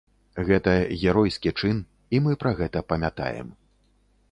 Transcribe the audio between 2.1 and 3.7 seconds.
і мы пра гэта памятаем.